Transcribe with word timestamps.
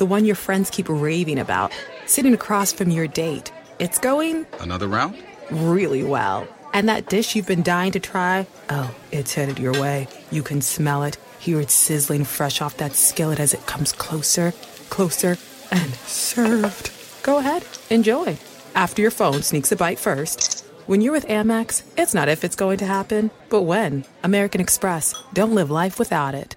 the 0.00 0.06
one 0.06 0.24
your 0.24 0.34
friends 0.34 0.70
keep 0.70 0.86
raving 0.88 1.38
about, 1.38 1.70
sitting 2.06 2.32
across 2.32 2.72
from 2.72 2.90
your 2.90 3.06
date. 3.06 3.52
It's 3.78 3.98
going 3.98 4.46
Another 4.58 4.88
round? 4.88 5.14
really 5.50 6.02
well. 6.02 6.48
And 6.72 6.88
that 6.88 7.10
dish 7.10 7.36
you've 7.36 7.46
been 7.46 7.62
dying 7.62 7.92
to 7.92 8.00
try, 8.00 8.46
oh, 8.70 8.94
it's 9.12 9.34
headed 9.34 9.58
your 9.58 9.74
way. 9.74 10.08
You 10.30 10.42
can 10.42 10.62
smell 10.62 11.02
it, 11.02 11.18
hear 11.38 11.60
it 11.60 11.70
sizzling 11.70 12.24
fresh 12.24 12.62
off 12.62 12.78
that 12.78 12.94
skillet 12.94 13.38
as 13.40 13.52
it 13.52 13.66
comes 13.66 13.92
closer, 13.92 14.54
closer, 14.88 15.36
and 15.70 15.92
served. 16.06 16.90
Go 17.22 17.36
ahead, 17.38 17.66
enjoy. 17.90 18.38
After 18.74 19.02
your 19.02 19.10
phone 19.10 19.42
sneaks 19.42 19.70
a 19.70 19.76
bite 19.76 19.98
first. 19.98 20.64
When 20.86 21.02
you're 21.02 21.12
with 21.12 21.26
Amex, 21.28 21.82
it's 21.98 22.14
not 22.14 22.30
if 22.30 22.42
it's 22.42 22.56
going 22.56 22.78
to 22.78 22.86
happen, 22.86 23.30
but 23.50 23.62
when. 23.62 24.06
American 24.24 24.62
Express. 24.62 25.14
Don't 25.34 25.54
live 25.54 25.70
life 25.70 25.98
without 25.98 26.34
it. 26.34 26.56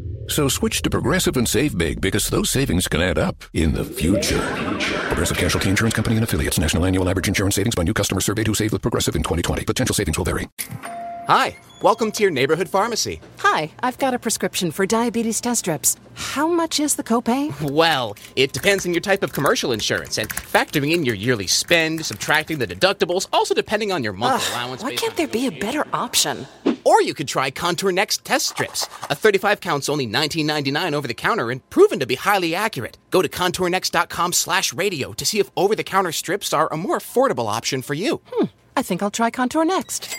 So 0.31 0.47
switch 0.47 0.81
to 0.83 0.89
Progressive 0.89 1.35
and 1.35 1.45
save 1.45 1.77
big 1.77 1.99
because 1.99 2.27
those 2.27 2.49
savings 2.49 2.87
can 2.87 3.01
add 3.01 3.17
up 3.17 3.43
in 3.53 3.73
the 3.73 3.83
future. 3.83 4.39
Progressive 5.09 5.35
Casualty 5.37 5.69
Insurance 5.69 5.93
Company 5.93 6.15
and 6.15 6.23
affiliates. 6.23 6.57
National 6.57 6.85
annual 6.85 7.09
average 7.09 7.27
insurance 7.27 7.55
savings 7.55 7.75
by 7.75 7.83
new 7.83 7.93
customer 7.93 8.21
surveyed 8.21 8.47
who 8.47 8.53
saved 8.55 8.71
with 8.71 8.81
Progressive 8.81 9.17
in 9.17 9.23
2020. 9.23 9.65
Potential 9.65 9.93
savings 9.93 10.17
will 10.17 10.23
vary. 10.23 10.47
Hi, 11.27 11.55
welcome 11.81 12.11
to 12.13 12.23
your 12.23 12.31
neighborhood 12.31 12.67
pharmacy. 12.69 13.19
Hi, 13.39 13.71
I've 13.83 13.97
got 13.97 14.13
a 14.13 14.19
prescription 14.19 14.71
for 14.71 14.85
diabetes 14.85 15.39
test 15.41 15.59
strips. 15.59 15.97
How 16.13 16.47
much 16.47 16.79
is 16.79 16.95
the 16.95 17.03
copay? 17.03 17.51
Well, 17.71 18.15
it 18.35 18.53
depends 18.53 18.85
on 18.85 18.93
your 18.93 19.01
type 19.01 19.23
of 19.23 19.33
commercial 19.33 19.71
insurance 19.71 20.17
and 20.17 20.29
factoring 20.29 20.93
in 20.93 21.05
your 21.05 21.15
yearly 21.15 21.47
spend, 21.47 22.05
subtracting 22.05 22.57
the 22.59 22.67
deductibles, 22.67 23.27
also 23.31 23.53
depending 23.53 23.91
on 23.91 24.03
your 24.03 24.13
monthly 24.13 24.45
Ugh, 24.47 24.53
allowance. 24.53 24.83
why 24.83 24.95
can't 24.95 25.15
there 25.15 25.27
be 25.27 25.47
a 25.47 25.51
better 25.51 25.85
option? 25.93 26.47
Or 26.85 27.01
you 27.01 27.13
could 27.13 27.27
try 27.27 27.51
Contour 27.51 27.91
Next 27.91 28.25
test 28.25 28.47
strips. 28.47 28.87
A 29.09 29.15
35 29.15 29.61
counts 29.61 29.89
only 29.89 30.07
$19.99 30.07 30.93
over 30.93 31.07
the 31.07 31.13
counter 31.13 31.51
and 31.51 31.67
proven 31.69 31.99
to 31.99 32.05
be 32.05 32.15
highly 32.15 32.55
accurate. 32.55 32.97
Go 33.09 33.21
to 33.21 33.29
contournext.com 33.29 34.33
slash 34.33 34.73
radio 34.73 35.13
to 35.13 35.25
see 35.25 35.39
if 35.39 35.51
over-the-counter 35.57 36.11
strips 36.11 36.53
are 36.53 36.71
a 36.71 36.77
more 36.77 36.97
affordable 36.97 37.47
option 37.47 37.81
for 37.81 37.93
you. 37.93 38.21
Hmm, 38.27 38.45
I 38.75 38.81
think 38.81 39.03
I'll 39.03 39.11
try 39.11 39.29
Contour 39.29 39.65
Next. 39.65 40.15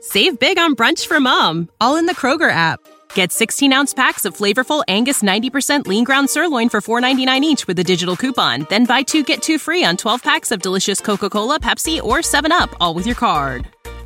Save 0.00 0.38
big 0.38 0.58
on 0.58 0.76
brunch 0.76 1.06
for 1.06 1.18
mom, 1.18 1.68
all 1.80 1.96
in 1.96 2.06
the 2.06 2.14
Kroger 2.14 2.50
app. 2.50 2.80
Get 3.14 3.32
16 3.32 3.72
ounce 3.72 3.94
packs 3.94 4.24
of 4.24 4.36
flavorful 4.36 4.84
Angus 4.88 5.22
90% 5.22 5.86
lean 5.86 6.04
ground 6.04 6.30
sirloin 6.30 6.68
for 6.68 6.80
$4.99 6.80 7.40
each 7.42 7.66
with 7.66 7.78
a 7.78 7.84
digital 7.84 8.14
coupon. 8.14 8.66
Then 8.68 8.84
buy 8.84 9.02
two 9.02 9.24
get 9.24 9.42
two 9.42 9.58
free 9.58 9.84
on 9.84 9.96
12 9.96 10.22
packs 10.22 10.52
of 10.52 10.62
delicious 10.62 11.00
Coca 11.00 11.30
Cola, 11.30 11.58
Pepsi, 11.58 12.02
or 12.02 12.18
7UP, 12.18 12.74
all 12.78 12.94
with 12.94 13.06
your 13.06 13.16
card. 13.16 13.66